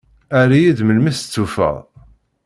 [0.39, 1.77] Err-iyi-d melmi testufaḍ.